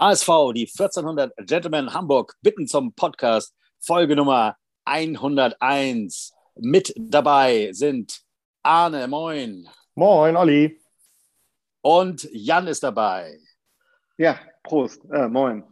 [0.00, 4.56] ASV, die 1400 Gentlemen Hamburg bitten zum Podcast, Folge Nummer
[4.86, 6.32] 101.
[6.54, 8.22] Mit dabei sind
[8.62, 9.68] Arne, moin.
[9.94, 10.80] Moin, Olli.
[11.82, 13.40] Und Jan ist dabei.
[14.16, 15.64] Ja, Prost, äh, moin.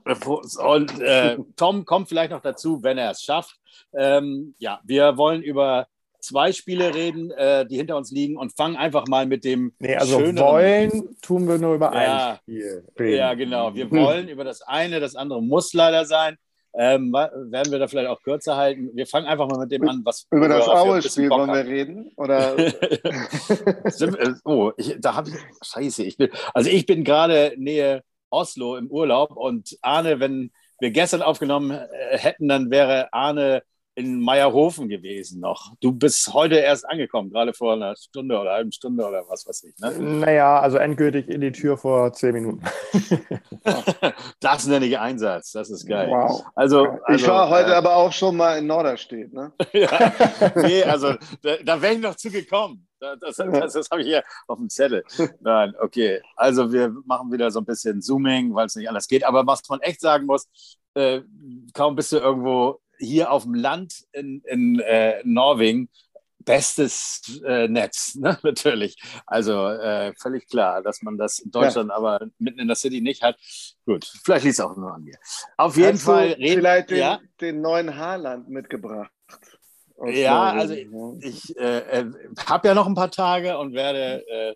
[0.58, 3.58] Und äh, Tom kommt vielleicht noch dazu, wenn er es schafft.
[3.94, 5.88] Ähm, ja, wir wollen über
[6.20, 9.72] zwei Spiele reden, äh, die hinter uns liegen und fangen einfach mal mit dem.
[9.78, 10.46] Nee, also schöneren...
[10.46, 12.84] wollen tun wir nur über ja, ein Spiel.
[12.98, 13.16] Reden.
[13.16, 13.74] Ja, genau.
[13.74, 16.36] Wir wollen über das eine, das andere muss leider sein.
[16.74, 18.90] Ähm, werden wir da vielleicht auch kürzer halten?
[18.94, 22.54] Wir fangen einfach mal mit dem an, was über das Aue-Spiel wollen wir reden oder?
[24.44, 26.04] oh, ich, da habe ich Scheiße.
[26.04, 31.22] Ich bin, also ich bin gerade Nähe Oslo im Urlaub und Arne, wenn wir gestern
[31.22, 33.62] aufgenommen äh, hätten, dann wäre Arne
[33.98, 35.72] in Meierhofen gewesen noch.
[35.80, 39.44] Du bist heute erst angekommen, gerade vor einer Stunde oder einer halben Stunde oder was
[39.44, 39.76] weiß ich.
[39.78, 39.90] Ne?
[39.98, 42.62] Naja, also endgültig in die Tür vor zehn Minuten.
[44.40, 46.08] das nenne ich Einsatz, das ist geil.
[46.10, 46.44] Wow.
[46.54, 49.32] Also, also, ich war heute äh, aber auch schon mal in Norderstedt.
[49.32, 49.52] Ne?
[49.72, 50.12] ja,
[50.54, 52.86] nee, also da, da wäre ich noch zugekommen.
[53.00, 55.02] Das, das, das, das habe ich hier auf dem Zettel.
[55.40, 56.20] Nein, okay.
[56.36, 59.24] Also wir machen wieder so ein bisschen Zooming, weil es nicht anders geht.
[59.24, 60.48] Aber was man echt sagen muss,
[60.94, 61.22] äh,
[61.74, 65.88] kaum bist du irgendwo hier auf dem Land in, in äh, Norwegen
[66.48, 68.38] bestes äh, Netz, ne?
[68.42, 68.96] natürlich.
[69.26, 71.96] Also äh, völlig klar, dass man das in Deutschland ja.
[71.96, 73.36] aber mitten in der City nicht hat.
[73.84, 75.18] Gut, vielleicht liegt es auch nur an mir.
[75.58, 77.20] Auf jeden Hast Fall reden vielleicht den, ja?
[77.40, 79.10] den neuen Haarland mitgebracht.
[80.06, 80.88] Ja, also ich,
[81.20, 82.12] ich äh, äh
[82.46, 84.54] habe ja noch ein paar Tage und werde äh,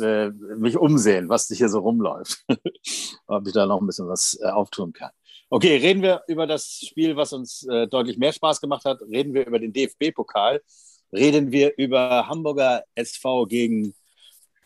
[0.00, 2.44] äh, mich umsehen, was hier so rumläuft.
[3.26, 5.10] Ob ich da noch ein bisschen was auftun kann.
[5.54, 9.00] Okay, reden wir über das Spiel, was uns äh, deutlich mehr Spaß gemacht hat.
[9.02, 10.60] Reden wir über den DFB-Pokal.
[11.12, 13.94] Reden wir über Hamburger SV gegen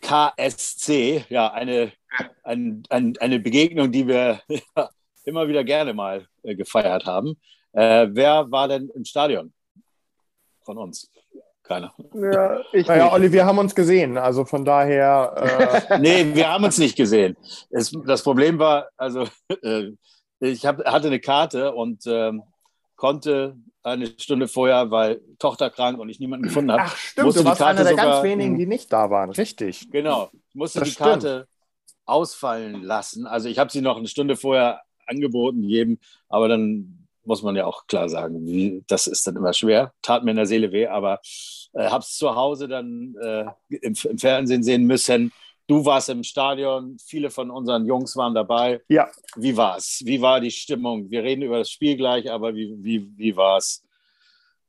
[0.01, 1.27] KSC.
[1.29, 1.93] Ja, eine,
[2.43, 4.41] ein, ein, eine Begegnung, die wir
[5.25, 7.37] immer wieder gerne mal äh, gefeiert haben.
[7.73, 9.53] Äh, wer war denn im Stadion
[10.65, 11.11] von uns?
[11.65, 11.93] Keiner.
[12.15, 15.83] Ja, ich naja, Olli, wir haben uns gesehen, also von daher.
[15.91, 17.37] Äh nee, wir haben uns nicht gesehen.
[17.69, 19.25] Es, das Problem war, also
[19.63, 19.91] äh,
[20.41, 22.43] ich hab, hatte eine Karte und ähm,
[22.97, 26.83] konnte eine Stunde vorher, weil Tochter krank und ich niemanden gefunden habe.
[26.85, 29.91] Ach stimmt, du warst einer der sogar, ganz wenigen, die nicht da waren, richtig.
[29.91, 31.09] Genau, ich musste das die stimmt.
[31.09, 31.49] Karte
[32.05, 33.27] ausfallen lassen.
[33.27, 37.67] Also ich habe sie noch eine Stunde vorher angeboten, jedem, aber dann muss man ja
[37.67, 39.93] auch klar sagen, wie, das ist dann immer schwer.
[40.01, 41.21] Tat mir in der Seele weh, aber
[41.75, 45.33] äh, habe es zu Hause dann äh, im, im Fernsehen sehen müssen
[45.69, 48.81] Du warst im Stadion, viele von unseren Jungs waren dabei.
[48.89, 49.09] Ja.
[49.37, 50.03] Wie war es?
[50.05, 51.11] Wie war die Stimmung?
[51.11, 53.85] Wir reden über das Spiel gleich, aber wie, wie, wie war es?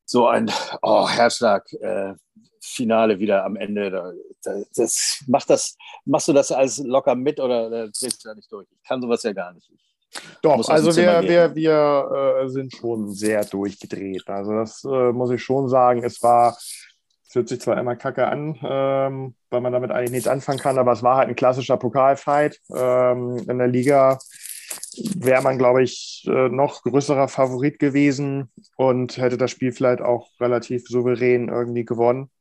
[0.05, 0.51] So ein
[0.81, 1.71] oh, Herzschlag.
[1.73, 2.15] Äh,
[2.61, 4.13] Finale wieder am Ende.
[4.75, 8.67] Das, macht das, machst du das alles locker mit oder drehst du da nicht durch?
[8.69, 9.71] Ich kann sowas ja gar nicht.
[10.41, 14.27] Doch, also wir, wir, wir äh, sind schon sehr durchgedreht.
[14.27, 16.03] Also das äh, muss ich schon sagen.
[16.03, 16.57] Es war
[17.29, 20.79] es hört sich zwar immer kacke an, ähm, weil man damit eigentlich nichts anfangen kann,
[20.79, 22.59] aber es war halt ein klassischer Pokalfight.
[22.75, 24.17] Ähm, in der Liga
[25.13, 30.27] wäre man, glaube ich, äh, noch größerer Favorit gewesen und hätte das Spiel vielleicht auch
[30.39, 32.31] relativ souverän irgendwie gewonnen.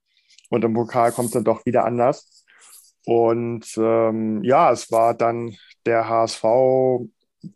[0.49, 2.47] Und im Pokal kommt es dann doch wieder anders.
[3.05, 5.55] Und ähm, ja, es war dann
[5.85, 6.45] der HSV,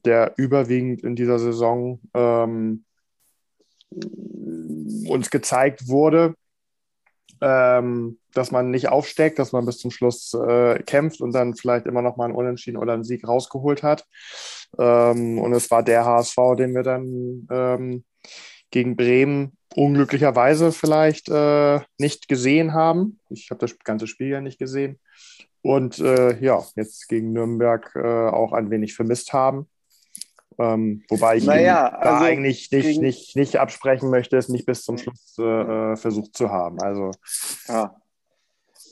[0.04, 2.84] der überwiegend in dieser Saison ähm,
[5.08, 6.34] uns gezeigt wurde
[7.42, 11.86] ähm, dass man nicht aufsteckt, dass man bis zum Schluss äh, kämpft und dann vielleicht
[11.86, 14.06] immer noch mal einen Unentschieden oder einen Sieg rausgeholt hat.
[14.78, 18.04] Ähm, und es war der HSV, den wir dann ähm,
[18.70, 23.18] gegen Bremen unglücklicherweise vielleicht äh, nicht gesehen haben.
[23.28, 25.00] Ich habe das ganze Spiel ja nicht gesehen.
[25.62, 29.68] Und äh, ja, jetzt gegen Nürnberg äh, auch ein wenig vermisst haben.
[30.58, 34.84] Ähm, wobei ich naja, da also eigentlich nicht, nicht, nicht absprechen möchte, es nicht bis
[34.84, 36.80] zum Schluss äh, äh versucht zu haben.
[36.80, 37.10] Also,
[37.68, 37.94] ja.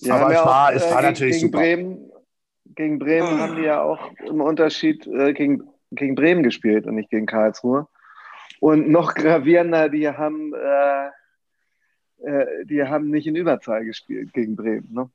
[0.08, 1.58] aber es, war, auch, es war äh, natürlich gegen super.
[1.58, 2.10] Bremen,
[2.74, 7.10] gegen Bremen haben die ja auch im Unterschied äh, gegen, gegen Bremen gespielt und nicht
[7.10, 7.88] gegen Karlsruhe.
[8.60, 11.06] Und noch gravierender, die haben, äh,
[12.26, 14.92] äh, die haben nicht in Überzahl gespielt gegen Bremen.
[14.92, 15.10] Ne?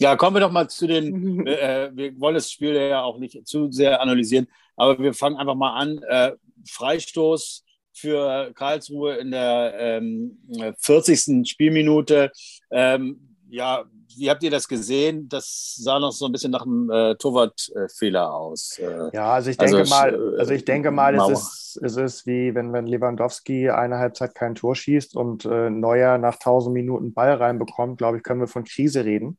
[0.00, 3.46] Ja, kommen wir doch mal zu den, äh, wir wollen das Spiel ja auch nicht
[3.46, 5.98] zu sehr analysieren, aber wir fangen einfach mal an.
[6.08, 6.32] Äh,
[6.68, 10.38] Freistoß für Karlsruhe in der ähm,
[10.78, 11.48] 40.
[11.48, 12.30] Spielminute.
[12.70, 13.84] Ähm, ja,
[14.16, 15.28] wie habt ihr das gesehen?
[15.28, 18.78] Das sah noch so ein bisschen nach einem äh, Torwartfehler aus.
[18.78, 22.26] Äh, ja, also ich denke also, mal, also ich denke mal, es ist, es ist
[22.26, 27.12] wie wenn, wenn Lewandowski eine Halbzeit kein Tor schießt und äh, Neuer nach 1000 Minuten
[27.12, 29.38] Ball reinbekommt, glaube ich, können wir von Krise reden.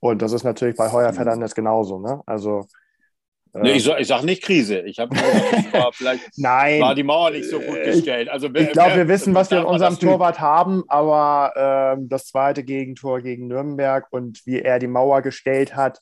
[0.00, 2.00] Und das ist natürlich bei Heuer Fernandes genauso.
[2.00, 2.22] Ne?
[2.26, 2.66] Also
[3.54, 4.80] Nee, ich, sag, ich sag nicht Krise.
[4.80, 5.14] Ich habe
[5.92, 6.80] vielleicht Nein.
[6.80, 8.30] war die Mauer nicht so gut gestellt.
[8.30, 12.64] Also, ich glaube, wir wissen, was wir in unserem Torwart haben, aber äh, das zweite
[12.64, 16.00] Gegentor gegen Nürnberg und wie er die Mauer gestellt hat,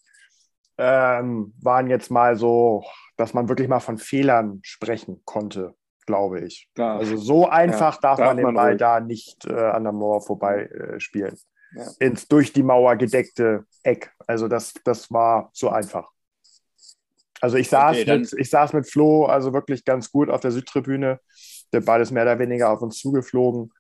[0.79, 2.85] ähm, waren jetzt mal so,
[3.17, 5.75] dass man wirklich mal von Fehlern sprechen konnte,
[6.07, 6.69] glaube ich.
[6.75, 8.79] Da, also so einfach ja, darf, darf, man den Ball ruhig.
[8.79, 11.37] da nicht äh, an der Mauer vorbei äh, spielen.
[11.77, 11.87] Ja.
[11.99, 14.13] Ins durch die Mauer gedeckte Eck.
[14.27, 16.11] Also das, das war so einfach.
[17.41, 20.51] Also ich saß, okay, mit, ich saß mit Flo also wirklich ganz gut auf der
[20.51, 21.21] Südtribüne.
[21.73, 23.73] Der Ball ist mehr oder weniger auf uns zugeflogen.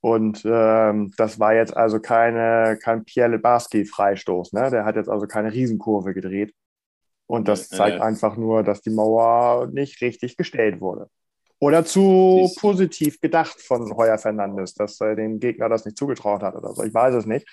[0.00, 4.54] Und ähm, das war jetzt also keine, kein Pierre Lebarski-Freistoß.
[4.54, 4.70] Ne?
[4.70, 6.54] Der hat jetzt also keine Riesenkurve gedreht.
[7.26, 11.08] Und das zeigt äh, einfach nur, dass die Mauer nicht richtig gestellt wurde.
[11.58, 16.56] Oder zu positiv gedacht von Heuer Fernandes, dass er dem Gegner das nicht zugetraut hat
[16.56, 16.82] oder so.
[16.82, 17.46] Ich weiß es nicht.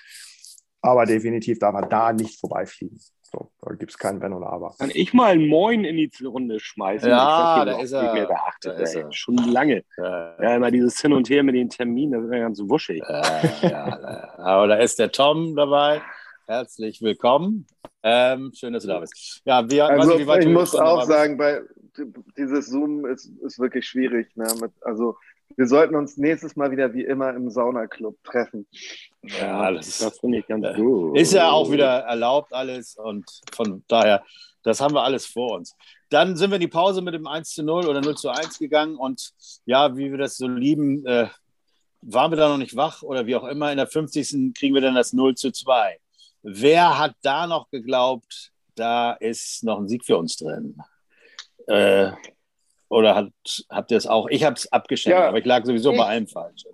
[0.80, 2.98] Aber definitiv darf er da nicht vorbeifliegen.
[3.30, 4.74] So, da gibt es kein Wenn und Aber.
[4.78, 7.10] Kann ich mal ein Moin in die Runde schmeißen?
[7.10, 8.14] Ja, da ist er.
[8.14, 9.12] Mehr beachtet, da ist er.
[9.12, 9.84] Schon lange.
[9.98, 10.42] Ja.
[10.42, 13.02] ja, immer dieses Hin und Her mit den Terminen, das ist ja ganz wuschig.
[13.06, 16.00] Ja, ja, aber da ist der Tom dabei.
[16.46, 17.66] Herzlich willkommen.
[18.02, 19.42] Ähm, schön, dass du da bist.
[19.44, 21.60] Ja, wir, also, ich, ich muss auch sagen, bei,
[22.38, 24.34] dieses Zoom ist, ist wirklich schwierig.
[24.36, 24.46] Ne?
[24.58, 25.16] Mit, also
[25.56, 28.66] wir sollten uns nächstes Mal wieder wie immer im Saunaclub treffen.
[29.22, 31.18] Ja, das, das finde ich ganz äh, gut.
[31.18, 34.22] Ist ja auch wieder erlaubt alles und von daher,
[34.62, 35.74] das haben wir alles vor uns.
[36.10, 38.58] Dann sind wir in die Pause mit dem 1 zu 0 oder 0 zu 1
[38.58, 39.32] gegangen und
[39.66, 41.28] ja, wie wir das so lieben, äh,
[42.02, 43.70] waren wir da noch nicht wach oder wie auch immer.
[43.70, 44.54] In der 50.
[44.54, 45.98] kriegen wir dann das 0 zu 2.
[46.42, 50.76] Wer hat da noch geglaubt, da ist noch ein Sieg für uns drin?
[51.66, 52.12] Äh,
[52.88, 53.32] oder hat,
[53.70, 54.28] habt ihr es auch?
[54.28, 56.64] Ich habe es abgeschenkt, ja, aber ich lag sowieso ich, bei allem falsch.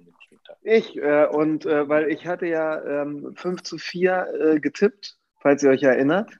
[0.62, 5.62] Ich, äh, und äh, weil ich hatte ja ähm, 5 zu 4 äh, getippt, falls
[5.62, 6.30] ihr euch erinnert.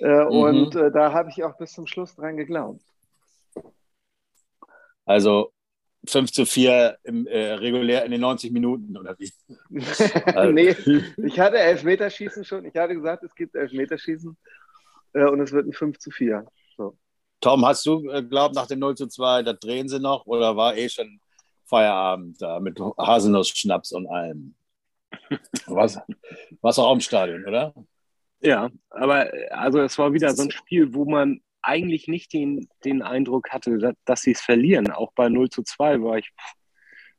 [0.00, 0.30] Äh, mhm.
[0.30, 2.82] Und äh, da habe ich auch bis zum Schluss dran geglaubt.
[5.06, 5.52] Also
[6.06, 9.32] 5 zu 4 im, äh, regulär in den 90 Minuten, oder wie?
[10.34, 10.52] also.
[10.52, 10.76] nee,
[11.16, 12.66] ich hatte Elfmeterschießen schon.
[12.66, 14.36] Ich hatte gesagt, es gibt Elfmeterschießen
[15.12, 16.44] und es wird ein 5 zu 4.
[17.44, 20.56] Tom, hast du äh, glaubt nach dem 0 zu 2, da drehen sie noch oder
[20.56, 21.20] war eh schon
[21.66, 24.54] Feierabend da mit Haselnuss-Schnaps und allem?
[25.66, 26.00] Was,
[26.62, 27.74] was auch im Stadion, oder?
[28.40, 33.02] Ja, aber also es war wieder so ein Spiel, wo man eigentlich nicht den, den
[33.02, 34.90] Eindruck hatte, dass, dass sie es verlieren.
[34.90, 36.30] Auch bei 0 zu 2 war ich,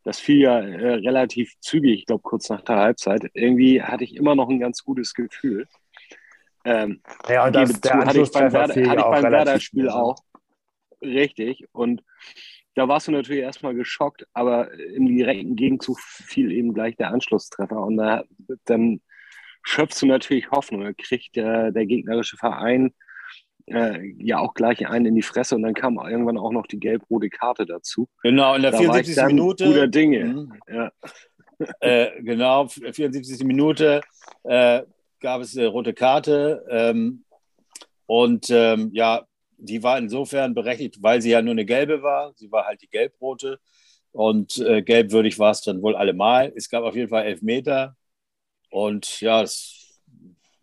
[0.03, 3.29] das fiel ja äh, relativ zügig, ich glaube kurz nach der Halbzeit.
[3.35, 5.67] Irgendwie hatte ich immer noch ein ganz gutes Gefühl.
[6.65, 10.17] Ähm, ja, und das, der hatte ich beim Werder-Spiel Werder auch.
[11.01, 11.65] Richtig.
[11.71, 12.03] Und
[12.73, 17.79] da warst du natürlich erstmal geschockt, aber im direkten Gegenzug fiel eben gleich der Anschlusstreffer.
[17.79, 18.23] Und da,
[18.65, 19.01] dann
[19.63, 20.81] schöpfst du natürlich Hoffnung.
[20.81, 22.93] Da kriegt der, der gegnerische Verein
[23.67, 26.79] äh, ja auch gleich einen in die Fresse und dann kam irgendwann auch noch die
[26.79, 28.07] gelb-rote Karte dazu.
[28.21, 29.23] Genau, in der da 74.
[29.25, 29.65] Minute.
[29.65, 30.25] Guter Dinge.
[30.25, 30.53] Mhm.
[30.67, 30.91] Ja.
[31.79, 33.43] Äh, genau, 74.
[33.45, 34.01] Minute.
[34.43, 34.83] Äh,
[35.19, 36.65] gab es eine rote Karte.
[36.69, 37.23] Ähm,
[38.05, 39.25] und ähm, ja,
[39.57, 42.33] die war insofern berechtigt, weil sie ja nur eine gelbe war.
[42.35, 43.59] Sie war halt die gelb-rote.
[44.11, 46.53] Und äh, gelbwürdig war es dann wohl allemal.
[46.55, 47.95] Es gab auf jeden Fall elf Meter.
[48.69, 49.99] Und ja, das,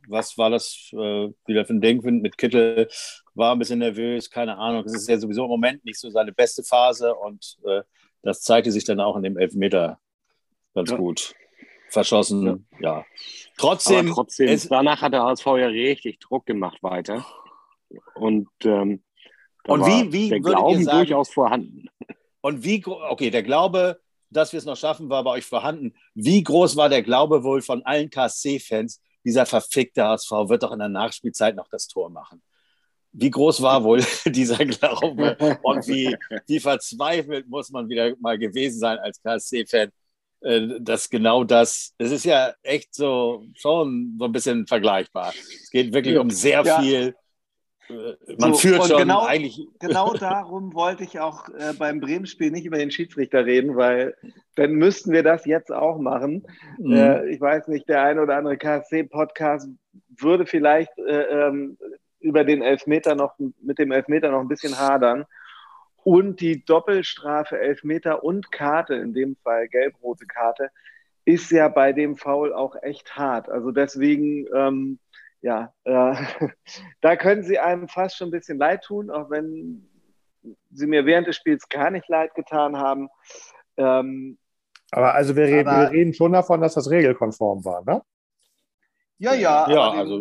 [0.08, 2.88] was war das äh, wieder für ein Ding mit Kittel?
[3.34, 4.84] War ein bisschen nervös, keine Ahnung.
[4.84, 7.14] Es ist ja sowieso im Moment nicht so seine beste Phase.
[7.14, 7.82] Und äh,
[8.22, 9.98] das zeigte sich dann auch in dem Elfmeter
[10.74, 10.96] ganz ja.
[10.96, 11.34] gut
[11.92, 12.66] verschossen.
[12.80, 12.98] Ja.
[12.98, 13.04] ja.
[13.56, 17.24] Trotzdem, Aber trotzdem es, danach hat der HSV ja richtig Druck gemacht weiter.
[18.14, 19.02] Und, ähm,
[19.66, 21.88] und wie, wie der Glauben sagen, durchaus vorhanden.
[22.40, 25.94] Und wie, okay, der Glaube, dass wir es noch schaffen, war bei euch vorhanden.
[26.14, 30.80] Wie groß war der Glaube wohl von allen KSC-Fans, dieser verfickte HSV wird doch in
[30.80, 32.42] der Nachspielzeit noch das Tor machen?
[33.12, 38.80] Wie groß war wohl dieser Glaube und wie, wie verzweifelt muss man wieder mal gewesen
[38.80, 39.92] sein als KSC-Fan,
[40.80, 45.32] dass genau das, es ist ja echt so schon so ein bisschen vergleichbar.
[45.36, 46.80] Es geht wirklich um sehr ja.
[46.80, 47.14] viel.
[47.88, 49.66] Äh, man so, führt schon genau, eigentlich.
[49.78, 54.16] Genau darum wollte ich auch äh, beim Bremen-Spiel nicht über den Schiedsrichter reden, weil
[54.56, 56.44] dann müssten wir das jetzt auch machen.
[56.78, 56.92] Mhm.
[56.92, 59.68] Äh, ich weiß nicht, der ein oder andere KSC-Podcast
[60.08, 61.78] würde vielleicht äh, ähm,
[62.20, 65.24] über den Elfmeter noch mit dem Elfmeter noch ein bisschen hadern.
[66.04, 70.70] Und die Doppelstrafe, Elfmeter und Karte, in dem Fall gelb-rote Karte,
[71.24, 73.48] ist ja bei dem Foul auch echt hart.
[73.48, 74.98] Also deswegen, ähm,
[75.40, 76.14] ja, äh,
[77.00, 79.88] da können sie einem fast schon ein bisschen leid tun, auch wenn
[80.72, 83.08] sie mir während des Spiels gar nicht leid getan haben.
[83.76, 84.38] Ähm,
[84.90, 88.02] aber also wir reden, aber, wir reden schon davon, dass das regelkonform war, ne?
[89.18, 89.70] Ja, ja.
[89.70, 90.20] Ja, also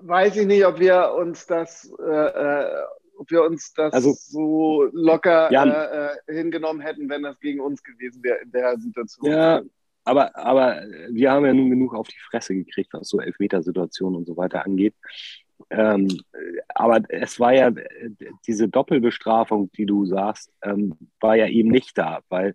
[0.00, 2.84] weiß ich nicht, ob wir uns das, äh, äh
[3.16, 7.82] ob wir uns das also, so locker äh, äh, hingenommen hätten, wenn das gegen uns
[7.82, 9.30] gewesen wäre in der Situation.
[9.30, 9.62] Ja,
[10.04, 14.26] aber, aber wir haben ja nun genug auf die Fresse gekriegt, was so Elfmetersituationen und
[14.26, 14.94] so weiter angeht.
[15.70, 16.08] Ähm,
[16.74, 17.70] aber es war ja
[18.46, 22.54] diese Doppelbestrafung, die du sagst, ähm, war ja eben nicht da, weil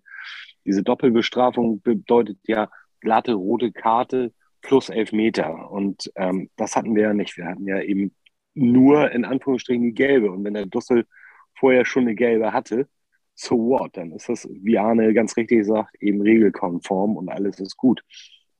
[0.64, 5.70] diese Doppelbestrafung bedeutet ja glatte rote Karte plus Elfmeter.
[5.70, 7.36] Und ähm, das hatten wir ja nicht.
[7.36, 8.14] Wir hatten ja eben
[8.54, 10.30] nur in Anführungsstrichen die gelbe.
[10.30, 11.06] Und wenn der Dussel
[11.54, 12.88] vorher schon eine gelbe hatte,
[13.34, 13.96] so what?
[13.96, 18.02] Dann ist das, wie Arne ganz richtig sagt, eben regelkonform und alles ist gut.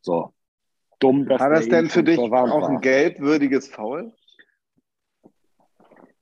[0.01, 0.33] So.
[0.99, 4.13] Dumm, dass War das denn für dich auch ein gelbwürdiges Foul?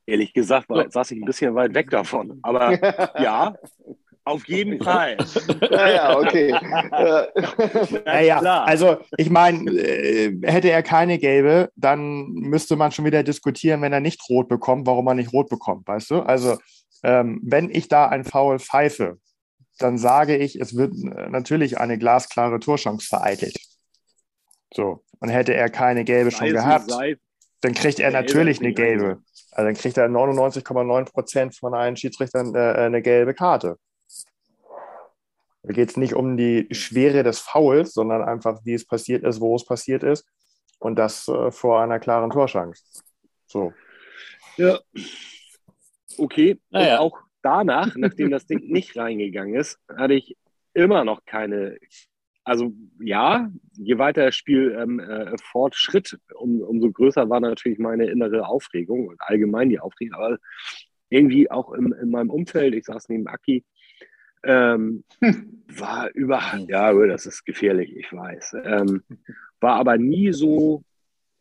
[0.06, 2.38] Ehrlich gesagt war, saß ich ein bisschen weit weg davon.
[2.42, 2.72] Aber
[3.20, 3.56] ja,
[4.28, 5.16] auf jeden Fall.
[5.70, 6.52] Naja, okay.
[8.04, 13.82] naja, also ich meine, äh, hätte er keine gelbe, dann müsste man schon wieder diskutieren,
[13.82, 16.20] wenn er nicht rot bekommt, warum er nicht rot bekommt, weißt du?
[16.20, 16.58] Also
[17.02, 19.18] ähm, wenn ich da ein Foul pfeife,
[19.78, 23.56] dann sage ich, es wird äh, natürlich eine glasklare Torchance vereitelt.
[24.74, 26.90] So, und hätte er keine gelbe schon gehabt,
[27.60, 29.22] dann kriegt er natürlich eine gelbe.
[29.52, 33.76] Also dann kriegt er 99,9 Prozent von allen Schiedsrichtern äh, eine gelbe Karte.
[35.68, 39.42] Da geht es nicht um die Schwere des Fouls, sondern einfach, wie es passiert ist,
[39.42, 40.26] wo es passiert ist.
[40.78, 42.82] Und das äh, vor einer klaren Torschance.
[43.46, 43.74] So.
[44.56, 44.78] Ja.
[46.16, 46.58] Okay.
[46.70, 47.00] Naja.
[47.00, 50.38] Und auch danach, nachdem das Ding nicht reingegangen ist, hatte ich
[50.72, 51.76] immer noch keine.
[52.44, 58.06] Also ja, je weiter das Spiel ähm, äh, fortschritt, um, umso größer war natürlich meine
[58.06, 60.14] innere Aufregung und allgemein die Aufregung.
[60.14, 60.38] Aber
[61.10, 63.66] irgendwie auch im, in meinem Umfeld, ich saß neben Aki,
[64.44, 65.04] ähm,
[65.68, 68.56] war überhaupt, ja, das ist gefährlich, ich weiß.
[68.64, 69.02] Ähm,
[69.60, 70.82] war aber nie so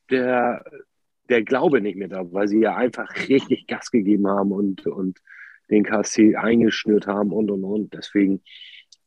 [0.10, 0.64] der,
[1.30, 5.20] der Glaube nicht mehr da, weil sie ja einfach richtig Gas gegeben haben und, und
[5.70, 7.94] den KSC eingeschnürt haben und und und.
[7.94, 8.42] Deswegen,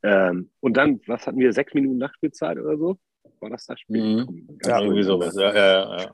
[0.03, 2.99] ähm, und dann, was hatten wir, sechs Minuten Nachspielzeit oder so?
[3.41, 4.27] War das das Spiel?
[4.27, 4.59] Mhm.
[4.65, 5.35] Ja, irgendwie sowas.
[5.35, 6.11] Ja, ja,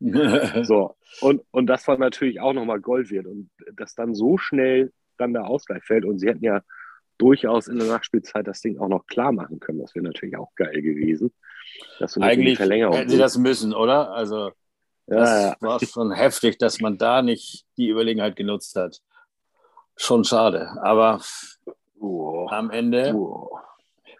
[0.00, 0.64] ja.
[0.64, 3.26] so, und, und das war natürlich auch nochmal Gold wert.
[3.26, 6.04] Und das dann so schnell dann der Ausgleich fällt.
[6.04, 6.62] Und sie hätten ja
[7.18, 9.78] durchaus in der Nachspielzeit das Ding auch noch klar machen können.
[9.80, 11.32] Das wäre natürlich auch geil gewesen.
[12.20, 14.12] Eigentlich hätten sie das müssen, oder?
[14.12, 14.50] Also
[15.06, 19.00] das ja, war schon heftig, dass man da nicht die Überlegenheit genutzt hat.
[19.96, 20.70] Schon schade.
[20.82, 21.20] Aber
[22.00, 22.46] oh.
[22.50, 23.14] am Ende.
[23.14, 23.50] Oh.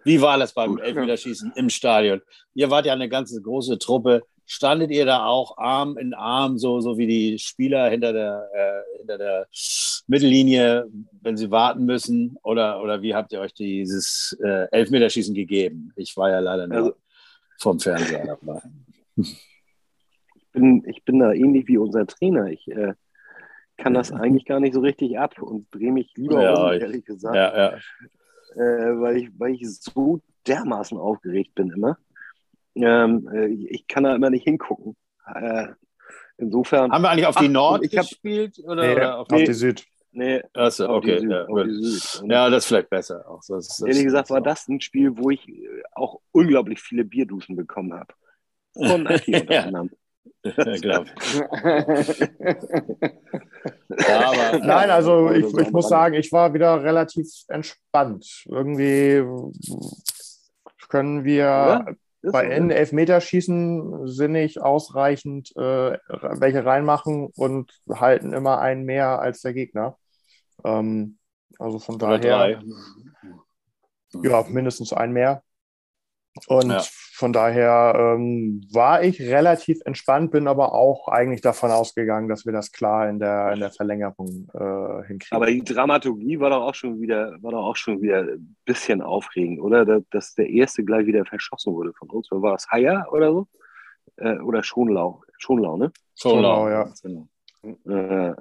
[0.05, 2.21] Wie war das beim Elfmeterschießen im Stadion?
[2.53, 6.81] Ihr wart ja eine ganze große Truppe standet ihr da auch Arm in Arm, so,
[6.81, 9.47] so wie die Spieler hinter der, äh, hinter der
[10.07, 10.87] Mittellinie,
[11.21, 12.37] wenn sie warten müssen?
[12.43, 15.93] Oder, oder wie habt ihr euch dieses äh, Elfmeterschießen gegeben?
[15.97, 16.95] Ich war ja leider nur also,
[17.59, 18.61] vom Fernseher dabei.
[19.17, 22.47] Ich bin, ich bin da ähnlich wie unser Trainer.
[22.47, 22.95] Ich äh,
[23.77, 27.05] kann das eigentlich gar nicht so richtig ab und drehe mich lieber ja, um, ehrlich
[27.05, 27.35] gesagt.
[27.35, 27.79] Ja, ja.
[28.55, 31.99] Äh, weil, ich, weil ich so dermaßen aufgeregt bin immer.
[32.75, 34.97] Ähm, äh, ich kann da immer nicht hingucken.
[35.35, 35.69] Äh,
[36.39, 36.91] insofern.
[36.93, 38.59] Haben wir eigentlich auf die Nord ich hab, gespielt?
[38.65, 39.85] Oder, nee, oder auf, nee, die Süd?
[40.13, 41.19] Nee, Achso, okay.
[41.19, 41.47] Süd, ja,
[42.25, 43.29] ja, das ist vielleicht besser.
[43.29, 47.05] Auch das, das, ehrlich gesagt war das ein Spiel, wo ich äh, auch unglaublich viele
[47.05, 48.15] Bierduschen bekommen habe.
[48.75, 49.91] Von Aki unter anderem.
[50.45, 51.05] ja,
[54.21, 58.45] aber, Nein, also ich, ich muss sagen, ich war wieder relativ entspannt.
[58.47, 59.23] Irgendwie
[60.89, 61.87] können wir ja?
[62.33, 69.53] Bei N Elfmeterschießen sinnig ausreichend äh, welche reinmachen und halten immer einen mehr als der
[69.55, 69.99] Gegner.
[70.65, 71.19] Ähm,
[71.59, 72.61] also von Oder daher.
[72.61, 74.29] Drei.
[74.29, 75.43] Ja, mindestens einen mehr.
[76.47, 76.85] Und ja.
[77.15, 82.53] Von daher ähm, war ich relativ entspannt, bin aber auch eigentlich davon ausgegangen, dass wir
[82.53, 85.37] das klar in der, in der Verlängerung äh, hinkriegen.
[85.37, 89.01] Aber die Dramaturgie war doch auch schon wieder, war doch auch schon wieder ein bisschen
[89.01, 90.01] aufregend, oder?
[90.11, 92.27] Dass der erste gleich wieder verschossen wurde von uns.
[92.33, 93.47] War das Haier oder so?
[94.17, 95.23] Äh, oder Schonlau?
[95.39, 95.93] Schonlau, ne?
[96.17, 96.93] Schonlau, ja.
[97.01, 97.29] Genau.
[97.87, 98.35] Äh,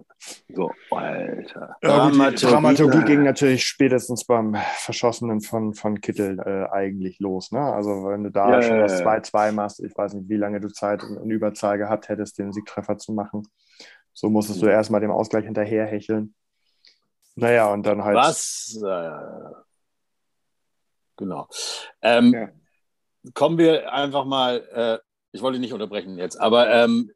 [0.53, 1.75] so, Alter.
[1.81, 7.51] Ja, gut, die Dramaturgie ging natürlich spätestens beim Verschossenen von, von Kittel äh, eigentlich los.
[7.51, 7.59] Ne?
[7.59, 10.69] Also, wenn du da ja, schon das 2-2 machst, ich weiß nicht, wie lange du
[10.69, 13.43] Zeit in, in Überzahl gehabt hättest, den Siegtreffer zu machen.
[14.13, 16.35] So musstest du erstmal dem Ausgleich hinterher hecheln.
[17.35, 18.15] Naja, und dann halt.
[18.15, 18.79] Was?
[18.85, 19.55] Äh,
[21.17, 21.47] genau.
[22.01, 22.49] Ähm, ja.
[23.33, 24.99] Kommen wir einfach mal, äh,
[25.31, 27.11] ich wollte nicht unterbrechen jetzt, aber ähm,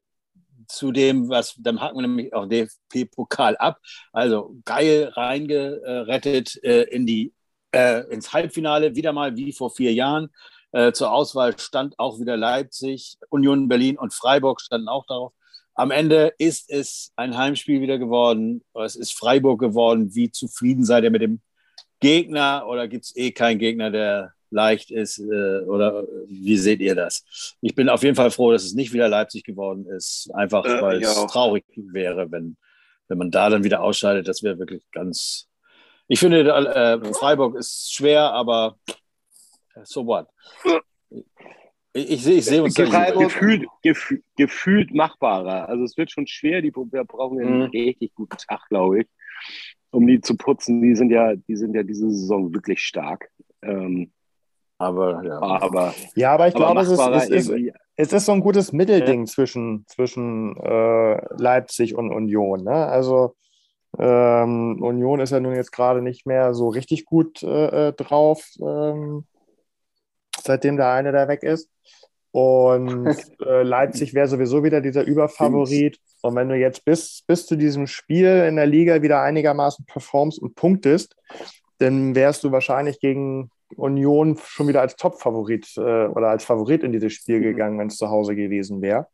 [0.67, 3.79] zu dem, was, dann hacken wir nämlich auch DFB-Pokal ab.
[4.11, 7.33] Also geil reingerettet äh, in die,
[7.71, 10.29] äh, ins Halbfinale, wieder mal wie vor vier Jahren.
[10.71, 15.33] Äh, zur Auswahl stand auch wieder Leipzig, Union Berlin und Freiburg standen auch darauf.
[15.73, 18.63] Am Ende ist es ein Heimspiel wieder geworden.
[18.73, 20.15] Es ist Freiburg geworden.
[20.15, 21.41] Wie zufrieden seid ihr mit dem
[21.99, 25.19] Gegner oder gibt es eh keinen Gegner, der leicht ist?
[25.19, 27.55] Äh, oder wie seht ihr das?
[27.61, 30.29] Ich bin auf jeden Fall froh, dass es nicht wieder Leipzig geworden ist.
[30.33, 32.57] Einfach, äh, weil es traurig wäre, wenn,
[33.07, 34.27] wenn man da dann wieder ausscheidet.
[34.27, 35.47] Das wäre wirklich ganz.
[36.07, 38.77] Ich finde, äh, Freiburg ist schwer, aber
[39.83, 40.27] so what?
[41.93, 45.67] Ich, ich, ich sehe uns gefühlt, gefühlt, gefühlt machbarer.
[45.67, 46.61] Also es wird schon schwer.
[46.61, 47.69] Die wir brauchen einen mhm.
[47.71, 49.07] richtig guten Tag, glaube ich,
[49.91, 50.81] um die zu putzen.
[50.81, 53.29] Die sind ja, die sind ja diese Saison wirklich stark.
[53.61, 54.11] Ähm,
[54.77, 55.39] aber ja.
[55.39, 58.71] aber ja, aber ich aber glaube, es ist, es, ist, es ist so ein gutes
[58.73, 59.25] Mittelding ja.
[59.25, 62.63] zwischen, zwischen äh, Leipzig und Union.
[62.63, 62.71] Ne?
[62.71, 63.35] Also
[63.97, 68.47] ähm, Union ist ja nun jetzt gerade nicht mehr so richtig gut äh, äh drauf.
[68.61, 69.25] Ähm,
[70.43, 71.69] seitdem der eine da weg ist.
[72.31, 73.07] Und
[73.45, 75.99] äh, Leipzig wäre sowieso wieder dieser Überfavorit.
[76.21, 80.39] Und wenn du jetzt bis, bis zu diesem Spiel in der Liga wieder einigermaßen performst
[80.39, 81.15] und punktest,
[81.79, 86.91] dann wärst du wahrscheinlich gegen Union schon wieder als Top-Favorit äh, oder als Favorit in
[86.91, 87.43] dieses Spiel mhm.
[87.43, 89.07] gegangen, wenn es zu Hause gewesen wäre.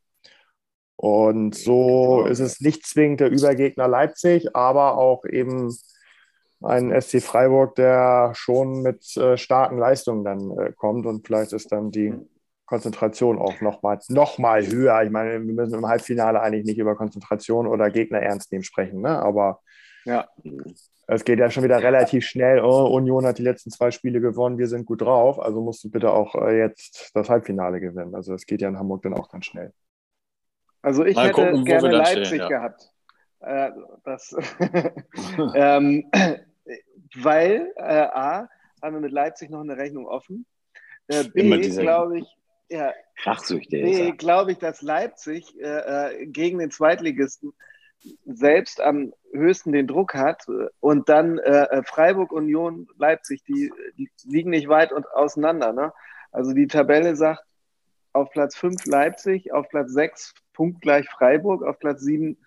[0.96, 5.76] Und so ist es nicht zwingend der Übergegner Leipzig, aber auch eben
[6.62, 11.72] ein SC Freiburg, der schon mit äh, starken Leistungen dann äh, kommt und vielleicht ist
[11.72, 12.14] dann die
[12.66, 15.04] Konzentration auch nochmal noch mal höher.
[15.04, 19.02] Ich meine, wir müssen im Halbfinale eigentlich nicht über Konzentration oder Gegner ernst nehmen sprechen,
[19.02, 19.22] ne?
[19.22, 19.60] aber
[20.06, 20.28] ja.
[21.08, 22.62] es geht ja schon wieder relativ schnell.
[22.62, 25.92] Oh, Union hat die letzten zwei Spiele gewonnen, wir sind gut drauf, also musst du
[25.92, 28.16] bitte auch äh, jetzt das Halbfinale gewinnen.
[28.16, 29.74] Also es geht ja in Hamburg dann auch ganz schnell.
[30.82, 32.48] Also ich Mal hätte gucken, gerne Leipzig stehen, ja.
[32.50, 32.92] gehabt.
[33.40, 33.72] Äh,
[34.04, 34.36] das,
[35.56, 36.10] ähm,
[37.22, 38.50] weil äh, A,
[38.82, 40.46] haben wir mit Leipzig noch eine Rechnung offen.
[41.08, 42.38] Äh, B, glaube ich,
[42.70, 42.94] ja,
[43.70, 47.54] B, glaube ich, dass Leipzig äh, äh, gegen den Zweitligisten
[48.26, 50.46] selbst am höchsten den Druck hat
[50.80, 55.74] und dann äh, äh, Freiburg, Union, Leipzig, die, die, liegen nicht weit und auseinander.
[55.74, 55.94] Ne?
[56.32, 57.44] Also die Tabelle sagt
[58.14, 62.38] auf Platz 5 Leipzig, auf Platz 6 punktgleich Freiburg, auf Platz 7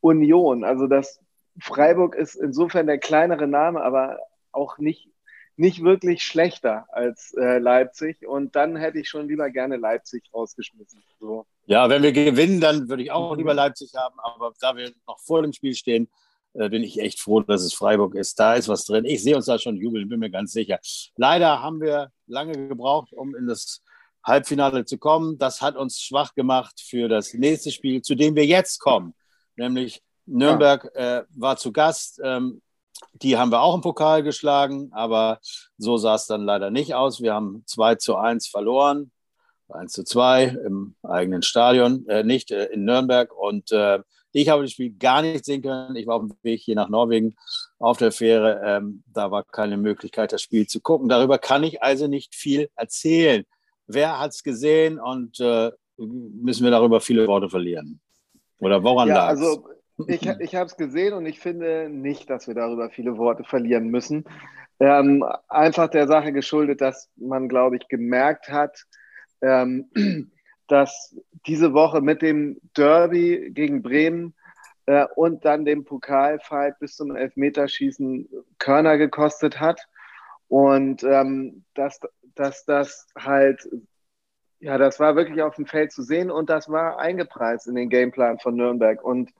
[0.00, 0.64] Union.
[0.64, 1.20] Also das
[1.60, 4.18] Freiburg ist insofern der kleinere Name, aber
[4.52, 5.10] auch nicht,
[5.56, 8.26] nicht wirklich schlechter als äh, Leipzig.
[8.26, 11.02] Und dann hätte ich schon lieber gerne Leipzig rausgeschmissen.
[11.18, 11.46] So.
[11.66, 14.18] Ja, wenn wir gewinnen, dann würde ich auch lieber Leipzig haben.
[14.20, 16.08] Aber da wir noch vor dem Spiel stehen,
[16.54, 18.38] äh, bin ich echt froh, dass es Freiburg ist.
[18.38, 19.04] Da ist was drin.
[19.04, 20.78] Ich sehe uns da schon jubeln, bin mir ganz sicher.
[21.16, 23.82] Leider haben wir lange gebraucht, um in das
[24.24, 25.38] Halbfinale zu kommen.
[25.38, 29.14] Das hat uns schwach gemacht für das nächste Spiel, zu dem wir jetzt kommen,
[29.56, 32.20] nämlich Nürnberg äh, war zu Gast.
[32.22, 32.60] Ähm,
[33.12, 35.38] die haben wir auch im Pokal geschlagen, aber
[35.78, 37.20] so sah es dann leider nicht aus.
[37.20, 39.12] Wir haben 2 zu 1 verloren,
[39.68, 43.32] 1 zu 2 im eigenen Stadion, äh, nicht äh, in Nürnberg.
[43.36, 44.00] Und äh,
[44.32, 45.96] ich habe das Spiel gar nicht sehen können.
[45.96, 47.36] Ich war auf dem Weg hier nach Norwegen
[47.78, 48.60] auf der Fähre.
[48.64, 51.08] Ähm, da war keine Möglichkeit, das Spiel zu gucken.
[51.08, 53.44] Darüber kann ich also nicht viel erzählen.
[53.86, 58.00] Wer hat es gesehen und äh, müssen wir darüber viele Worte verlieren?
[58.58, 59.40] Oder woran ja, lag es?
[59.40, 59.68] Also
[60.06, 63.88] ich, ich habe es gesehen und ich finde nicht, dass wir darüber viele Worte verlieren
[63.88, 64.24] müssen.
[64.78, 68.84] Ähm, einfach der Sache geschuldet, dass man, glaube ich, gemerkt hat,
[69.42, 69.90] ähm,
[70.68, 74.34] dass diese Woche mit dem Derby gegen Bremen
[74.86, 79.86] äh, und dann dem Pokalfight bis zum Elfmeterschießen Körner gekostet hat.
[80.48, 82.00] Und ähm, dass,
[82.34, 83.68] dass das halt,
[84.60, 87.90] ja, das war wirklich auf dem Feld zu sehen und das war eingepreist in den
[87.90, 89.02] Gameplan von Nürnberg.
[89.02, 89.30] Und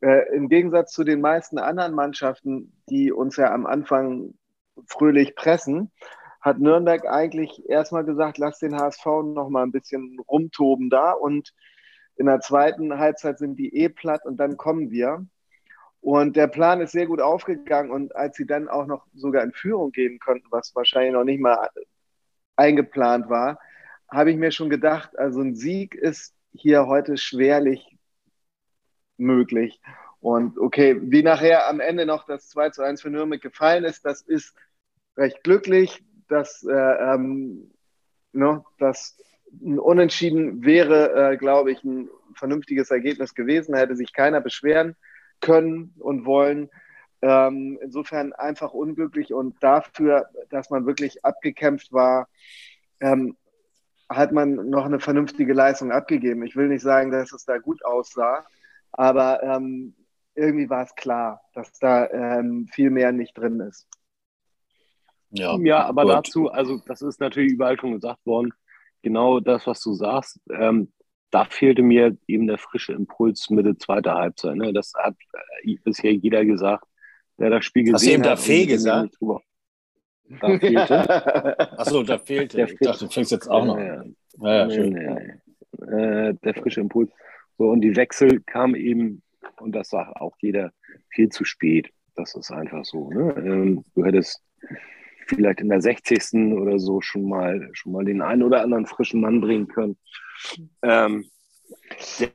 [0.00, 4.34] äh, im Gegensatz zu den meisten anderen Mannschaften, die uns ja am Anfang
[4.86, 5.90] fröhlich pressen,
[6.42, 11.54] hat Nürnberg eigentlich erstmal gesagt, lass den HSV noch mal ein bisschen rumtoben da und
[12.16, 15.24] in der zweiten Halbzeit sind die eh platt und dann kommen wir.
[16.00, 19.52] Und der Plan ist sehr gut aufgegangen und als sie dann auch noch sogar in
[19.52, 21.70] Führung gehen konnten, was wahrscheinlich noch nicht mal
[22.56, 23.58] eingeplant war,
[24.08, 27.96] habe ich mir schon gedacht, also ein Sieg ist hier heute schwerlich
[29.16, 29.80] möglich.
[30.20, 34.04] Und okay, wie nachher am Ende noch das 2 zu 1 für Nürnberg gefallen ist,
[34.04, 34.54] das ist
[35.16, 36.04] recht glücklich.
[36.32, 37.70] Dass äh, ähm,
[38.32, 39.16] ne, das
[39.52, 43.72] ein Unentschieden wäre, äh, glaube ich, ein vernünftiges Ergebnis gewesen.
[43.72, 44.96] Da hätte sich keiner beschweren
[45.40, 46.70] können und wollen.
[47.20, 52.28] Ähm, insofern einfach unglücklich und dafür, dass man wirklich abgekämpft war,
[53.00, 53.36] ähm,
[54.08, 56.42] hat man noch eine vernünftige Leistung abgegeben.
[56.42, 58.44] Ich will nicht sagen, dass es da gut aussah,
[58.90, 59.94] aber ähm,
[60.34, 63.86] irgendwie war es klar, dass da ähm, viel mehr nicht drin ist.
[65.32, 66.12] Ja, ja aber gut.
[66.12, 68.52] dazu, also das ist natürlich überall schon gesagt worden,
[69.02, 70.40] genau das, was du sagst.
[70.50, 70.92] Ähm,
[71.30, 74.56] da fehlte mir eben der frische Impuls Mitte zweiter Halbzeit.
[74.56, 74.72] Ne?
[74.72, 75.14] Das hat
[75.62, 76.84] äh, bisher jeder gesagt,
[77.38, 79.16] der das Spiel gesehen Hast du eben da Fee gesagt?
[80.40, 81.78] Da fehlte.
[81.78, 82.56] Achso, da fehlte.
[82.56, 83.78] Der ich dachte, du fängst jetzt auch noch.
[83.78, 84.04] Ja,
[84.40, 84.96] ja, schön.
[84.96, 87.10] Äh, der frische Impuls.
[87.58, 89.22] So, und die Wechsel kamen eben,
[89.60, 90.72] und das sagt auch jeder,
[91.10, 91.90] viel zu spät.
[92.14, 93.10] Das ist einfach so.
[93.10, 93.34] Ne?
[93.36, 94.42] Ähm, du hättest
[95.26, 96.52] vielleicht in der 60.
[96.54, 99.96] oder so schon mal, schon mal den einen oder anderen frischen Mann bringen können.
[100.82, 101.24] Ähm,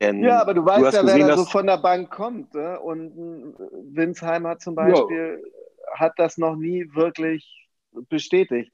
[0.02, 2.54] denn ja, aber du weißt du ja, gesehen, wer da so von der Bank kommt.
[2.54, 2.80] Ne?
[2.80, 3.56] Und
[3.94, 6.00] Winsheimer zum Beispiel ja.
[6.00, 7.70] hat das noch nie wirklich
[8.10, 8.74] bestätigt,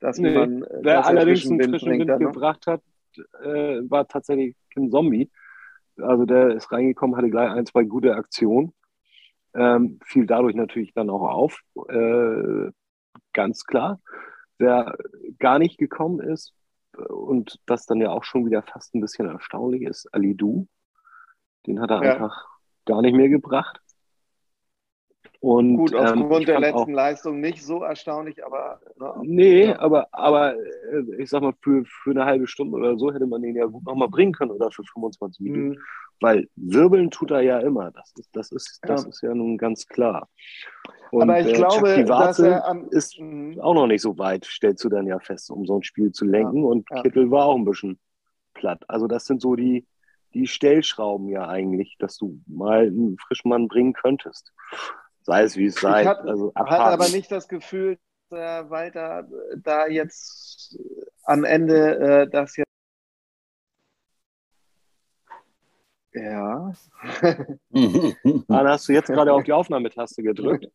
[0.00, 2.82] dass nee, man wer allerdings einen frischen Wind, Wind gebracht hat,
[3.42, 5.30] äh, war tatsächlich Kim Zombie.
[5.98, 8.72] Also der ist reingekommen, hatte gleich ein, zwei gute Aktionen.
[9.54, 11.60] Ähm, fiel dadurch natürlich dann auch auf.
[11.88, 12.70] Äh,
[13.32, 14.00] ganz klar.
[14.58, 14.96] Wer
[15.38, 16.54] gar nicht gekommen ist
[16.96, 20.66] und das dann ja auch schon wieder fast ein bisschen erstaunlich ist, Ali Du.
[21.66, 22.14] Den hat er ja.
[22.14, 22.46] einfach
[22.84, 23.80] gar nicht mehr gebracht.
[25.40, 28.80] Und, Gut, aufgrund ähm, der letzten auch, Leistung nicht so erstaunlich, aber.
[28.96, 29.78] Ne, nee, ja.
[29.78, 33.42] aber, aber äh, ich sag mal, für, für eine halbe Stunde oder so hätte man
[33.42, 35.68] den ja gut nochmal bringen können oder für 25 Minuten.
[35.68, 35.82] Mhm.
[36.20, 37.90] Weil wirbeln tut er ja immer.
[37.90, 39.08] Das ist, das ist, das ja.
[39.08, 40.28] ist ja nun ganz klar.
[41.10, 43.60] Und, aber ich äh, glaube, dass er am, ist mhm.
[43.60, 46.24] auch noch nicht so weit, stellst du dann ja fest, um so ein Spiel zu
[46.24, 46.62] lenken.
[46.62, 46.68] Ja.
[46.68, 47.98] Und Kittel war auch ein bisschen
[48.54, 48.84] platt.
[48.88, 49.86] Also, das sind so die,
[50.34, 54.52] die Stellschrauben ja eigentlich, dass du mal einen Frischmann bringen könntest
[55.26, 56.02] sei es wie es sei.
[56.02, 57.98] Ich hatte also aber nicht das Gefühl,
[58.30, 60.78] dass er weiter da jetzt
[61.24, 62.65] am Ende äh, das jetzt.
[66.16, 66.72] Ja.
[68.48, 70.66] Anna, hast du jetzt gerade auf die Aufnahmetaste gedrückt?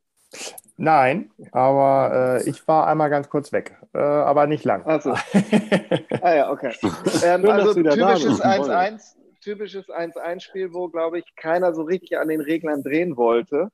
[0.78, 4.86] Nein, aber äh, ich war einmal ganz kurz weg, äh, aber nicht lang.
[4.86, 5.12] Achso.
[6.22, 6.74] ah ja, okay.
[7.24, 12.84] Ähm, also typisches 1-1, typisches 1-1-Spiel, wo, glaube ich, keiner so richtig an den Reglern
[12.84, 13.70] drehen wollte.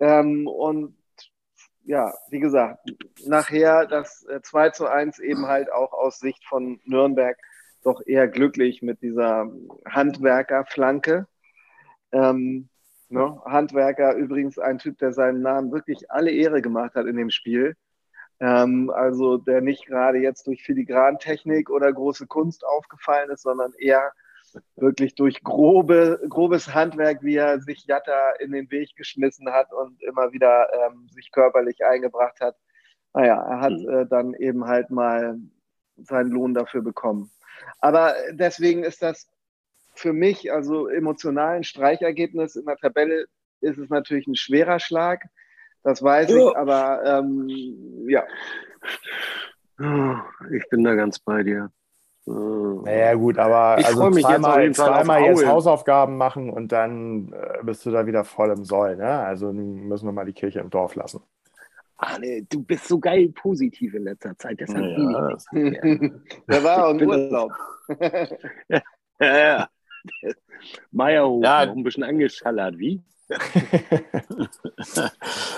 [0.00, 0.96] Ähm, und
[1.84, 2.80] ja, wie gesagt,
[3.26, 7.36] nachher das 2 äh, zu 1 eben halt auch aus Sicht von Nürnberg
[7.84, 9.50] doch eher glücklich mit dieser
[9.86, 11.26] Handwerkerflanke.
[12.12, 12.68] Ähm,
[13.08, 13.40] ne?
[13.44, 17.76] Handwerker übrigens ein Typ, der seinem Namen wirklich alle Ehre gemacht hat in dem Spiel.
[18.40, 24.12] Ähm, also der nicht gerade jetzt durch Filigrantechnik oder große Kunst aufgefallen ist, sondern eher
[24.76, 30.02] wirklich durch grobe, grobes Handwerk, wie er sich Jatta in den Weg geschmissen hat und
[30.02, 32.56] immer wieder ähm, sich körperlich eingebracht hat.
[33.12, 33.88] Naja, er hat mhm.
[33.88, 35.38] äh, dann eben halt mal
[35.96, 37.30] seinen Lohn dafür bekommen.
[37.80, 39.28] Aber deswegen ist das
[39.94, 43.26] für mich, also emotional ein Streichergebnis in der Tabelle,
[43.60, 45.22] ist es natürlich ein schwerer Schlag.
[45.82, 46.50] Das weiß oh.
[46.50, 47.48] ich, aber ähm,
[48.08, 48.24] ja.
[50.52, 51.70] Ich bin da ganz bei dir.
[52.26, 57.84] Naja, gut, aber ich also zweimal, jetzt, zweimal jetzt Hausaufgaben machen und dann äh, bist
[57.84, 58.96] du da wieder voll im Soll.
[58.96, 59.06] Ne?
[59.06, 61.20] Also müssen wir mal die Kirche im Dorf lassen.
[62.18, 64.60] Nee, du bist so geil positiv in letzter Zeit.
[64.60, 67.52] Das hat ja, das Der war auch im Urlaub.
[68.68, 68.82] ja,
[69.20, 69.68] ja, ja.
[70.90, 71.66] Meierhof ja.
[71.66, 73.02] noch ein bisschen angeschallert, wie?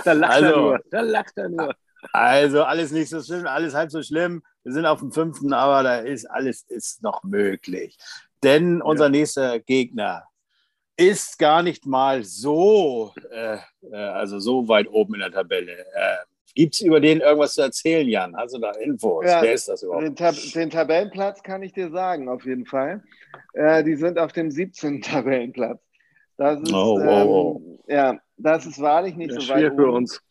[0.04, 0.80] da lacht also, er nur.
[0.90, 1.74] Da lacht er nur.
[2.12, 4.42] Also alles nicht so schlimm, alles halb so schlimm.
[4.62, 7.98] Wir sind auf dem fünften, aber da ist alles ist noch möglich.
[8.42, 9.11] Denn unser ja.
[9.11, 10.24] nächster Gegner
[10.96, 13.59] ist gar nicht mal so, äh,
[13.90, 15.85] äh also so weit oben in der Tabelle.
[15.94, 16.16] Äh,
[16.57, 18.35] Gibt es über den irgendwas zu erzählen, Jan?
[18.35, 19.27] Also da Infos?
[19.27, 20.05] Ja, Wer ist das überhaupt?
[20.05, 23.05] Den, Tab den, Tabellenplatz kann ich dir sagen, auf jeden Fall.
[23.53, 25.03] Äh, die sind auf dem 17.
[25.03, 25.79] Tabellenplatz.
[26.38, 27.62] Das ist, oh, wow, wow.
[27.62, 29.59] Ähm, ja, das ist wahrlich nicht ja, so weit.
[29.59, 30.23] Schwer für uns.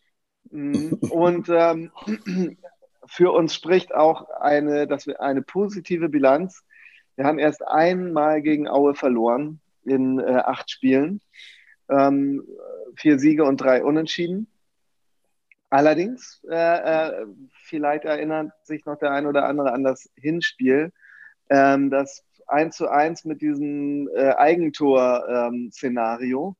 [0.50, 0.94] Mhm.
[1.10, 1.92] Und ähm,
[3.06, 6.64] für uns spricht auch eine, dass wir eine positive Bilanz.
[7.14, 11.20] Wir haben erst einmal gegen Aue verloren in äh, acht Spielen.
[11.88, 12.42] Ähm,
[12.96, 14.48] vier Siege und drei Unentschieden.
[15.70, 17.26] Allerdings, äh, äh,
[17.64, 20.92] vielleicht erinnert sich noch der ein oder andere an das Hinspiel,
[21.50, 26.54] ähm, das 1 zu 1 mit diesem äh, Eigentor-Szenario.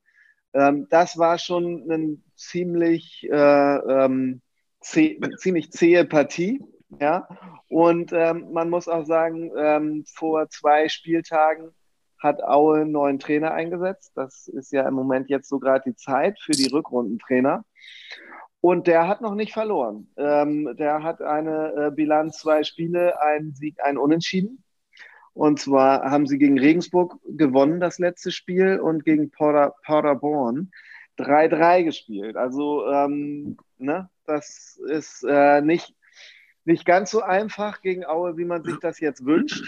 [0.55, 4.43] Ähm, das war schon ein ziemlich äh, ähm,
[4.81, 6.61] zäh, ziemlich zähe Partie.
[7.01, 7.29] Ja?
[7.69, 11.71] Und ähm, man muss auch sagen, ähm, vor zwei Spieltagen
[12.19, 14.13] hat Aue einen neuen Trainer eingesetzt.
[14.15, 17.65] Das ist ja im Moment jetzt so gerade die Zeit für die Rückrundentrainer.
[18.61, 20.09] Und der hat noch nicht verloren.
[20.17, 24.65] Ähm, der hat eine äh, Bilanz, zwei Spiele, ein Sieg, ein Unentschieden.
[25.35, 30.71] Und zwar haben sie gegen Regensburg gewonnen, das letzte Spiel, und gegen Paderborn
[31.19, 32.37] 3-3 gespielt.
[32.37, 35.95] Also, ähm, ne, das ist äh, nicht,
[36.65, 39.63] nicht ganz so einfach gegen Aue, wie man sich das jetzt wünscht.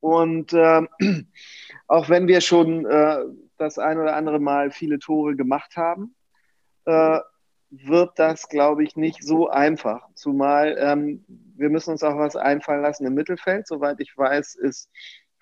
[0.00, 0.82] Und äh,
[1.86, 3.24] auch wenn wir schon äh,
[3.58, 6.14] das ein oder andere Mal viele Tore gemacht haben,
[6.84, 7.20] äh,
[7.70, 10.08] wird das, glaube ich, nicht so einfach.
[10.14, 11.24] Zumal ähm,
[11.56, 13.66] wir müssen uns auch was einfallen lassen im Mittelfeld.
[13.66, 14.90] Soweit ich weiß, ist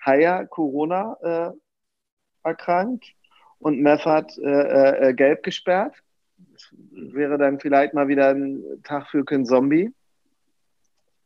[0.01, 3.13] Haya Corona äh, erkrankt
[3.59, 5.95] und Meffert äh, äh, gelb gesperrt.
[6.37, 9.91] Das wäre dann vielleicht mal wieder ein Tag für Ken Zombie.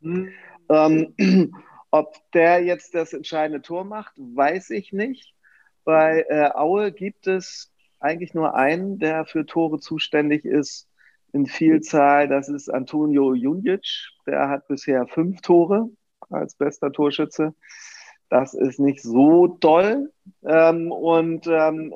[0.01, 0.31] Mhm.
[0.69, 1.13] Ähm,
[1.91, 5.33] ob der jetzt das entscheidende Tor macht, weiß ich nicht.
[5.83, 10.88] Bei äh, Aue gibt es eigentlich nur einen, der für Tore zuständig ist
[11.33, 12.27] in Vielzahl.
[12.27, 14.11] Das ist Antonio Junjic.
[14.25, 15.89] Der hat bisher fünf Tore
[16.29, 17.53] als bester Torschütze.
[18.29, 20.11] Das ist nicht so toll.
[20.43, 21.93] Ähm, und ähm,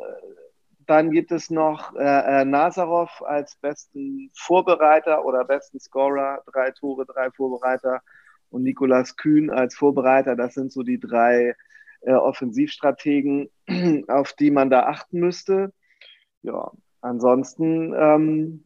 [0.85, 7.05] dann gibt es noch äh, äh, Nazarov als besten Vorbereiter oder besten Scorer, drei Tore,
[7.05, 8.01] drei Vorbereiter
[8.49, 10.35] und Nikolas Kühn als Vorbereiter.
[10.35, 11.55] Das sind so die drei
[12.01, 13.49] äh, Offensivstrategen,
[14.07, 15.71] auf die man da achten müsste.
[16.41, 18.63] Ja, ansonsten ähm,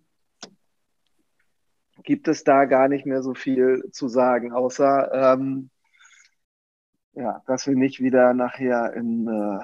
[2.04, 5.70] gibt es da gar nicht mehr so viel zu sagen, außer ähm,
[7.14, 9.64] ja, dass wir nicht wieder nachher in äh,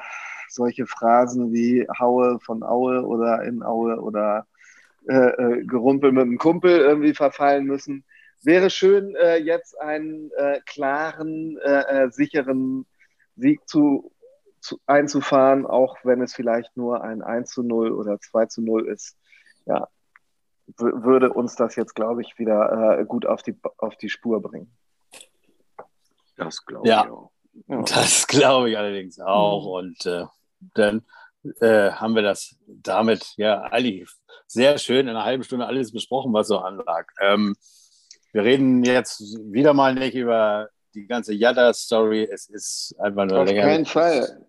[0.49, 4.47] solche Phrasen wie Haue von Aue oder in Aue oder
[5.07, 8.05] äh, äh, Gerumpel mit einem Kumpel irgendwie verfallen müssen.
[8.41, 12.85] Wäre schön, äh, jetzt einen äh, klaren, äh, sicheren
[13.35, 14.11] Sieg zu,
[14.59, 18.87] zu, einzufahren, auch wenn es vielleicht nur ein 1 zu 0 oder 2 zu 0
[18.87, 19.17] ist.
[19.65, 19.87] Ja,
[20.77, 24.71] würde uns das jetzt, glaube ich, wieder gut auf die, auf die Spur bringen.
[26.37, 27.03] Das glaube ja.
[27.03, 27.31] ich auch.
[27.67, 27.81] Ja.
[27.83, 29.63] Das glaube ich allerdings auch.
[29.63, 29.71] Mhm.
[29.71, 30.25] Und äh,
[30.73, 31.05] dann
[31.59, 34.09] äh, haben wir das damit ja eigentlich
[34.47, 37.07] sehr schön in einer halben Stunde alles besprochen, was so anlag.
[37.21, 37.55] Ähm,
[38.31, 39.21] wir reden jetzt
[39.51, 42.27] wieder mal nicht über die ganze Yada-Story.
[42.31, 43.71] Es ist einfach nur Auf lächerlich.
[43.71, 44.45] keinen Fall.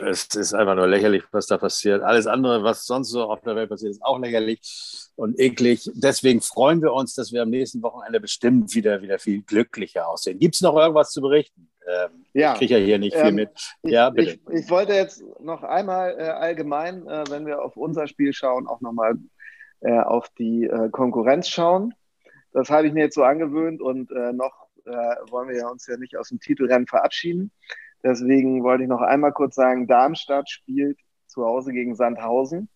[0.00, 2.02] Es ist einfach nur lächerlich, was da passiert.
[2.02, 4.60] Alles andere, was sonst so auf der Welt passiert, ist auch lächerlich
[5.16, 5.90] und eklig.
[5.94, 10.38] Deswegen freuen wir uns, dass wir am nächsten Wochenende bestimmt wieder, wieder viel glücklicher aussehen.
[10.38, 11.68] Gibt es noch irgendwas zu berichten?
[11.86, 12.52] Ähm, ja.
[12.52, 13.50] Ich kriege ja hier nicht viel ähm, mit.
[13.82, 14.38] Ja, bitte.
[14.50, 18.66] Ich, ich, wollte jetzt noch einmal äh, allgemein, äh, wenn wir auf unser Spiel schauen,
[18.66, 19.14] auch nochmal
[19.80, 21.94] äh, auf die äh, Konkurrenz schauen.
[22.52, 24.90] Das habe ich mir jetzt so angewöhnt und äh, noch äh,
[25.30, 27.52] wollen wir uns ja nicht aus dem Titelrennen verabschieden.
[28.02, 32.68] Deswegen wollte ich noch einmal kurz sagen, Darmstadt spielt zu Hause gegen Sandhausen.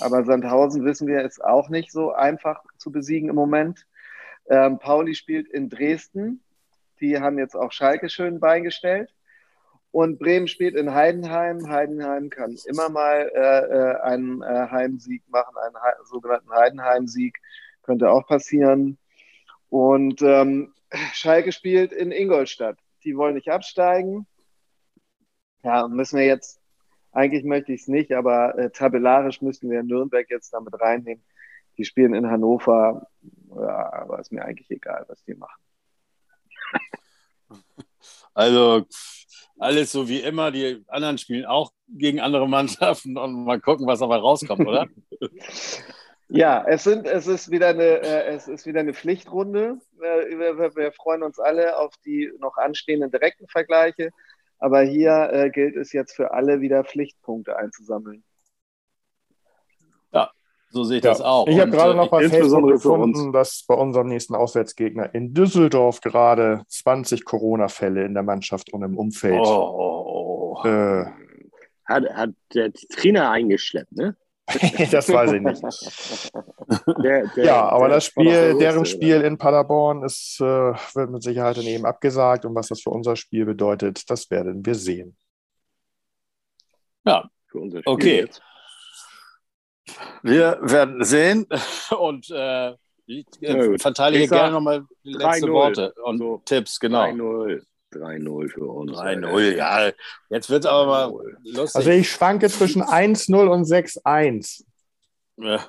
[0.00, 3.86] Aber Sandhausen, wissen wir, ist auch nicht so einfach zu besiegen im Moment.
[4.48, 6.42] Ähm, Pauli spielt in Dresden
[7.02, 9.12] die haben jetzt auch Schalke schön beigestellt.
[9.90, 11.68] Und Bremen spielt in Heidenheim.
[11.68, 17.36] Heidenheim kann immer mal äh, äh einen äh, Heimsieg machen, einen he sogenannten Heidenheim-Sieg.
[17.82, 18.96] Könnte auch passieren.
[19.68, 20.72] Und ähm,
[21.12, 22.78] Schalke spielt in Ingolstadt.
[23.04, 24.26] Die wollen nicht absteigen.
[25.62, 26.60] Ja, müssen wir jetzt,
[27.12, 31.24] eigentlich möchte ich es nicht, aber äh, tabellarisch müssten wir Nürnberg jetzt damit reinnehmen.
[31.78, 33.06] Die spielen in Hannover.
[33.54, 35.62] Ja, aber ist mir eigentlich egal, was die machen.
[38.34, 38.86] Also
[39.58, 40.50] alles so wie immer.
[40.50, 44.88] Die anderen spielen auch gegen andere Mannschaften und mal gucken, was dabei rauskommt, oder?
[46.34, 49.76] Ja, es, sind, es, ist wieder eine, äh, es ist wieder eine Pflichtrunde.
[50.00, 54.12] Äh, wir, wir, freuen uns alle auf die noch anstehenden direkten Vergleiche.
[54.62, 58.22] Aber hier äh, gilt es jetzt für alle wieder Pflichtpunkte einzusammeln.
[60.72, 61.10] So sehe ich ja.
[61.10, 61.46] das auch.
[61.48, 66.62] Ich habe gerade noch bei Facebook gefunden, dass bei unserem nächsten Auswärtsgegner in Düsseldorf gerade
[66.68, 69.38] 20 Corona-Fälle in der Mannschaft und im Umfeld.
[69.38, 70.66] Oh, oh, oh.
[70.66, 71.04] Äh,
[71.84, 74.16] hat, hat der Trainer eingeschleppt, ne?
[74.90, 75.62] das weiß ich nicht.
[77.02, 81.56] Der, der, ja, aber das Spiel, deren Spiel in Paderborn ist, äh, wird mit Sicherheit
[81.56, 82.44] daneben abgesagt.
[82.44, 85.16] Und was das für unser Spiel bedeutet, das werden wir sehen.
[87.04, 87.28] Ja,
[87.84, 88.20] okay.
[88.20, 88.42] Jetzt.
[90.22, 91.46] Wir werden sehen
[91.98, 92.74] und äh,
[93.06, 96.42] ich äh, verteile hier gerne nochmal die letzten Worte und so.
[96.44, 97.02] Tipps, genau.
[97.02, 97.62] 3-0.
[97.92, 98.92] 3-0 für uns.
[98.92, 99.90] 3-0, ja.
[100.30, 101.76] Jetzt wird es aber mal lustig.
[101.76, 104.64] Also ich schwanke zwischen 1-0 und 6-1.
[105.36, 105.66] Ja.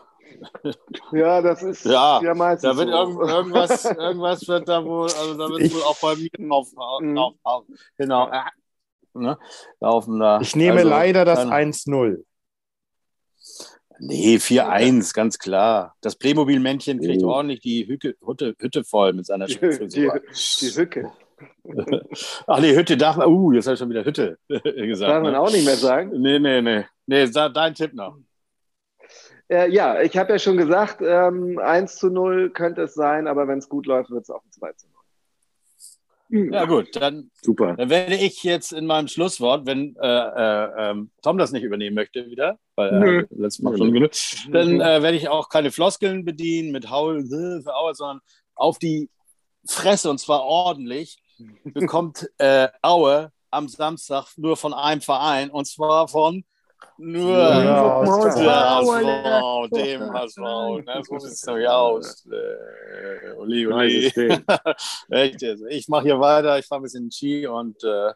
[1.12, 2.70] Ja, das ist ja, ja meistens.
[2.70, 3.22] Da wird so.
[3.22, 7.16] irgendwas, irgendwas wird da wohl, also da wird es wohl auch bei mir drauf, mhm.
[7.16, 7.66] drauf,
[7.98, 8.32] genau.
[9.14, 9.38] Ne?
[9.80, 10.42] Laufen da.
[10.42, 12.24] Ich nehme also, leider das 1-0.
[14.00, 15.96] Nee, 4-1, ganz klar.
[16.02, 17.30] Das Playmobil-Männchen kriegt oh.
[17.30, 19.88] ordentlich die Hücke, Hütte, Hütte voll mit seiner Frisur.
[19.88, 20.12] Die,
[20.62, 21.12] die Hücke.
[22.48, 25.12] Ach nee, Hütte darf man, uh, jetzt habe ich schon wieder Hütte gesagt.
[25.12, 25.40] Darf man ne?
[25.40, 26.12] auch nicht mehr sagen?
[26.20, 26.86] Nee, nee, nee.
[27.06, 28.18] Nee, dein Tipp noch.
[29.54, 33.48] Äh, ja, ich habe ja schon gesagt, ähm, 1 zu 0 könnte es sein, aber
[33.48, 34.88] wenn es gut läuft, wird es auch ein 2 zu
[36.30, 36.52] 0.
[36.52, 37.76] Ja, gut, dann, Super.
[37.76, 41.96] dann werde ich jetzt in meinem Schlusswort, wenn äh, äh, ähm, Tom das nicht übernehmen
[41.96, 44.10] möchte wieder, weil er letztes Mal schon genug,
[44.52, 48.22] dann äh, werde ich auch keine Floskeln bedienen mit Haul, sondern
[48.56, 49.12] auf die
[49.68, 51.22] Fresse und zwar ordentlich
[51.66, 56.44] bekommt äh, Aue am Samstag nur von einem Verein und zwar von
[56.98, 61.02] nur ja, HSV, dem HSV, ne?
[61.04, 62.26] so sieht es doch aus.
[62.28, 64.06] Äh, Oli, Oli.
[65.10, 68.14] Echt, also ich mache hier weiter, ich fahre ein bisschen Ski und äh,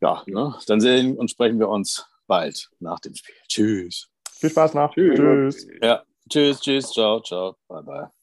[0.00, 0.54] ja, ne?
[0.66, 3.34] dann sehen und sprechen wir uns bald nach dem Spiel.
[3.48, 4.08] Tschüss.
[4.30, 4.92] Viel Spaß nach.
[4.92, 5.16] Tschüss.
[5.16, 5.66] tschüss.
[5.80, 8.21] Ja, tschüss, tschüss, ciao, ciao, bye, bye.